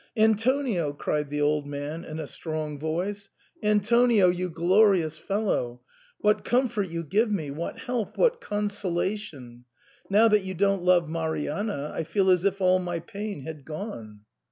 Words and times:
"Antonio," 0.17 0.93
cried 0.93 1.29
the 1.29 1.41
old 1.41 1.67
man, 1.67 2.03
in 2.03 2.19
a 2.19 2.25
strong 2.25 2.79
voice, 2.79 3.29
SIGNOR 3.61 3.61
FORMICA. 3.61 3.67
in" 3.67 3.79
AntoniOy 3.81 4.35
you 4.35 4.49
glorious 4.49 5.19
fellow! 5.19 5.81
What 6.21 6.43
comfort 6.43 6.89
you 6.89 7.03
give 7.03 7.31
me— 7.31 7.51
what 7.51 7.77
help— 7.77 8.17
what 8.17 8.41
consolation! 8.41 9.65
Now 10.09 10.27
that 10.27 10.41
you 10.41 10.55
don't 10.55 10.81
love 10.81 11.07
Marianna 11.07 11.91
I 11.93 12.03
feel 12.03 12.31
as 12.31 12.45
if 12.45 12.59
all 12.61 12.79
my 12.79 12.97
pain 12.99 13.41
had 13.41 13.63
gone. 13.63 14.21